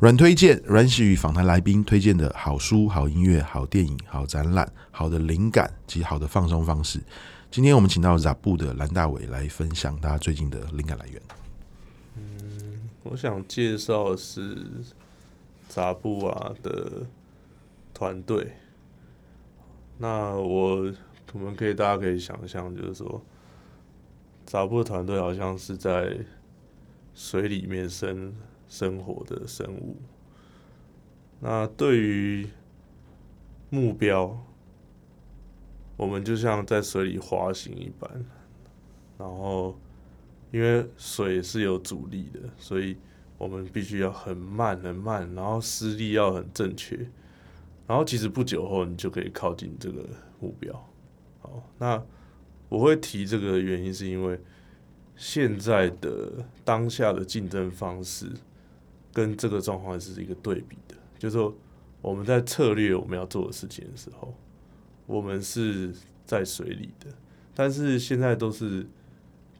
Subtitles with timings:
[0.00, 6.98] 阮推荐，阮喜与访谈来宾推荐的好书、好音乐、好电影、好展览、好的灵感及好的放松方式。
[7.50, 11.20] 今天我们请到 ZAPU 的蓝大伟来分享他最近的灵感来源。
[13.02, 14.56] 我想介绍是
[15.68, 17.06] 扎布瓦的
[17.92, 18.52] 团队。
[19.98, 20.92] 那我
[21.32, 23.22] 我们可以大家可以想象，就是说
[24.46, 26.18] 扎布的团队好像是在
[27.14, 28.34] 水里面生。
[28.70, 29.96] 生活的生物，
[31.40, 32.48] 那对于
[33.68, 34.40] 目标，
[35.96, 38.08] 我们就像在水里滑行一般，
[39.18, 39.76] 然后
[40.50, 42.96] 因为水是有阻力的，所以
[43.38, 46.96] 我们必须要很慢很慢，然后施力要很正确，
[47.86, 50.08] 然后其实不久后你就可以靠近这个
[50.40, 50.72] 目标。
[51.40, 52.02] 好，那
[52.68, 54.40] 我会提这个原因是因为
[55.16, 58.30] 现在的当下的竞争方式。
[59.12, 61.52] 跟这个状况是一个对比的，就是说
[62.00, 64.32] 我们在策略我们要做的事情的时候，
[65.04, 65.92] 我们是
[66.24, 67.08] 在水里的，
[67.52, 68.86] 但是现在都是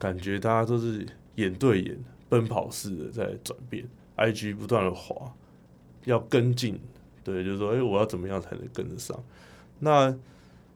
[0.00, 1.06] 感觉大家都是
[1.36, 1.96] 眼对眼、
[2.28, 5.32] 奔跑式的在转变，IG 不断的滑，
[6.06, 6.80] 要跟进，
[7.22, 9.22] 对，就是说，哎，我要怎么样才能跟得上？
[9.78, 10.18] 那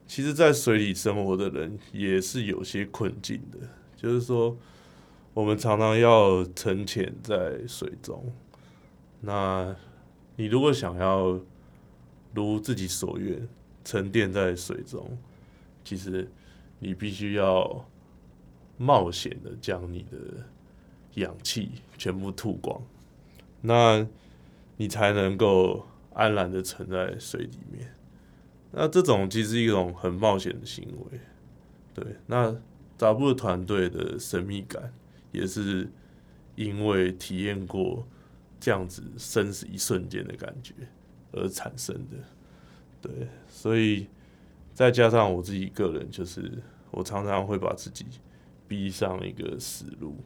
[0.07, 3.57] 其实，在水里生活的人也是有些困境的，
[3.95, 4.55] 就是说，
[5.33, 8.31] 我们常常要沉潜在水中。
[9.21, 9.75] 那，
[10.35, 11.39] 你如果想要
[12.35, 13.47] 如自己所愿
[13.83, 15.17] 沉淀在水中，
[15.83, 16.29] 其实
[16.77, 17.83] 你必须要
[18.77, 20.17] 冒险的将你的
[21.15, 22.81] 氧气全部吐光，
[23.61, 24.07] 那
[24.77, 27.93] 你才能够安然的沉在水里面。
[28.71, 31.19] 那这种其实是一种很冒险的行为，
[31.93, 32.05] 对。
[32.27, 32.55] 那
[32.97, 34.93] ZAPU 团队的神秘感
[35.31, 35.89] 也是
[36.55, 38.05] 因为体验过。
[38.57, 40.73] 这样子生死一瞬间的感觉
[41.33, 42.17] 而产生的，
[42.99, 44.07] 对，所以
[44.73, 46.51] 再加上我自己个人，就是
[46.89, 48.07] 我常常会把自己
[48.67, 50.17] 逼上一个死路，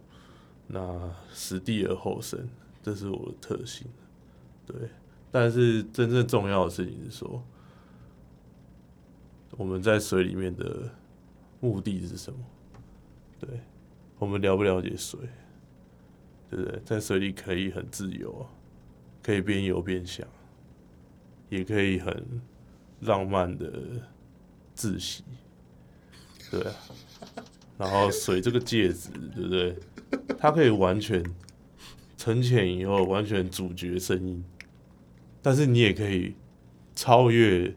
[0.67, 2.47] 那死地而后生，
[2.81, 3.87] 这是我的特性，
[4.65, 4.89] 对。
[5.31, 7.43] 但是真正重要的事情是说，
[9.51, 10.89] 我们在水里面的
[11.59, 12.39] 目的是什么？
[13.39, 13.61] 对，
[14.17, 15.19] 我们了不了解水？
[16.49, 16.81] 对不对？
[16.83, 18.47] 在水里可以很自由，
[19.21, 20.27] 可以边游边想，
[21.49, 22.41] 也可以很
[23.01, 23.71] 浪漫的
[24.73, 25.23] 自洗，
[26.49, 26.73] 对啊。
[27.79, 29.75] 然后水这个介质，对不对？
[30.37, 31.23] 它可以完全
[32.17, 34.43] 沉潜以后完全阻绝声音，
[35.41, 36.35] 但是你也可以
[36.93, 37.73] 超越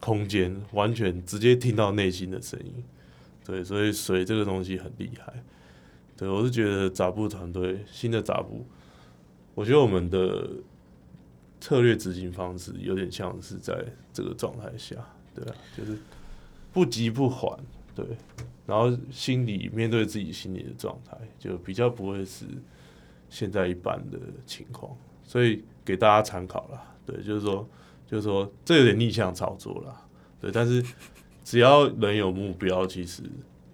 [0.00, 2.82] 空间，完全直接听到内心的声音。
[3.44, 5.32] 对，所以水这个东西很厉害。
[6.16, 8.66] 对，我是觉得杂布团队新的杂布
[9.54, 10.50] 我觉得我们的
[11.60, 14.96] 策略执行方式有点像是在这个状态下，
[15.34, 15.96] 对啊，就是
[16.72, 17.56] 不急不缓，
[18.06, 18.16] 对，
[18.66, 22.44] 然后心里面对自己心里的状态，就比较不会是
[23.28, 27.68] 现在一般的情况，所以给大家参考啦，对，就是说，
[28.06, 30.06] 就是说这有点逆向操作啦，
[30.40, 30.84] 对，但是
[31.42, 33.22] 只要人有目标，其实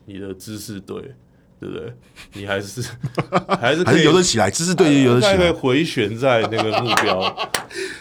[0.06, 1.14] 你的姿势对。
[1.60, 1.94] 对不对？
[2.34, 2.82] 你还是
[3.58, 7.50] 还是可以游得起来，姿势对，游得起来，回旋在那个目标，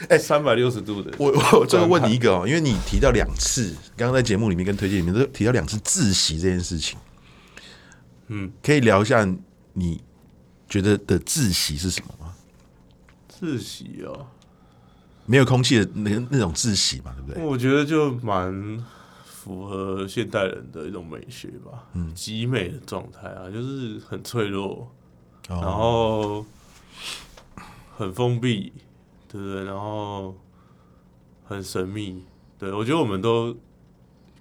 [0.09, 1.11] 哎，三百六十度的。
[1.17, 6.97] 我我最后问你一个哦，因为你提到两次，刚刚在节目里面跟推荐里面都提到两次自习这件事情，
[8.27, 9.27] 嗯，可以聊一下
[9.73, 10.01] 你
[10.67, 12.33] 觉得的自习是什么吗？
[13.27, 14.27] 自习哦，
[15.25, 17.43] 没有空气的那那种自习嘛，对不对？
[17.43, 18.83] 我觉得就蛮。
[19.43, 24.89] 符合现代人的一种美学吧，嗯，极美的状态啊，就是很脆弱，
[25.49, 26.45] 哦、然后
[27.97, 28.71] 很封闭，
[29.33, 29.63] 对对？
[29.65, 30.35] 然后
[31.43, 32.23] 很神秘，
[32.57, 33.55] 对，我觉得我们都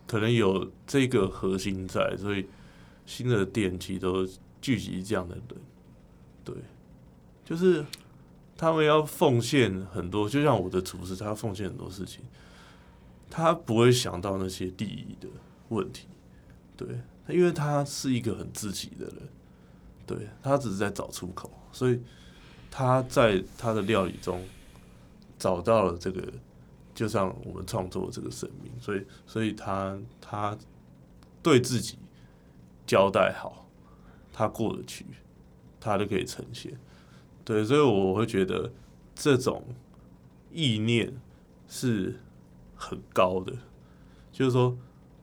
[0.06, 2.46] 可能有这个核心在，所以
[3.04, 4.24] 新的店其实都
[4.60, 5.44] 聚集这样的人，
[6.44, 6.54] 对，
[7.44, 7.84] 就是
[8.56, 12.22] 他们要奉献很多，就像我的厨师，他要奉献很多事情。
[13.34, 15.26] 他不会想到那些利益的
[15.70, 16.06] 问题，
[16.76, 16.86] 对，
[17.28, 19.16] 因为他是一个很自己的人，
[20.06, 21.98] 对，他只是在找出口，所以
[22.70, 24.44] 他在他的料理中
[25.42, 26.22] 找到了这个，
[26.94, 30.56] 就像我们创作这个生命，所以，所以他他
[31.42, 31.98] 对自己
[32.86, 33.68] 交代好，
[34.32, 35.04] 他过得去，
[35.80, 36.78] 他就可以呈现。
[37.44, 38.72] 对，所以我会觉得
[39.16, 39.64] 这种
[40.52, 41.12] 意念
[41.66, 42.20] 是
[42.76, 43.52] 很高的，
[44.30, 44.78] 就是说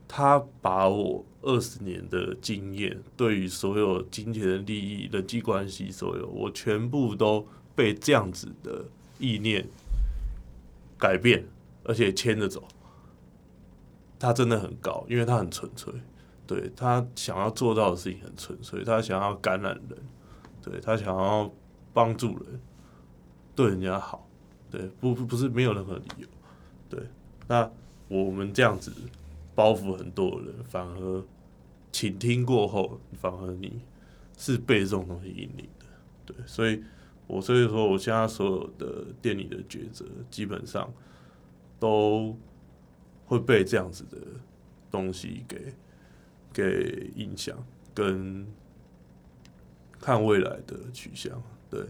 [0.06, 8.83] 他把我二十年的经验，对于所有金钱的利益、人际关系，所有我全部都被这样子的
[9.18, 9.66] 意念
[10.99, 11.43] 改变，
[11.83, 12.63] 而且牵着走。
[14.19, 15.93] 他真的很高，因为他很纯粹，
[16.45, 19.97] 对，他想要做到的事情很纯粹，他想要感染人，
[20.61, 21.49] 对，他想要
[21.93, 22.59] 帮助人，
[23.55, 24.27] 对人家好，
[24.69, 26.27] 对，不不是没有任何理由，
[26.89, 26.99] 对，
[27.47, 27.71] 那
[28.09, 28.91] 我们这样子
[29.55, 31.23] 包袱很多的人，反而
[31.93, 33.81] 倾听过后，反而你
[34.37, 35.85] 是被这种东西引领的，
[36.25, 36.83] 对，所以
[37.29, 40.91] 我所以说，我现在所有的店里的抉择，基本上
[41.79, 42.35] 都。
[43.29, 44.17] 会被这样子的
[44.89, 45.71] 东西给
[46.51, 47.55] 给影响，
[47.93, 48.43] 跟
[50.01, 51.39] 看未来的取向，
[51.69, 51.85] 对。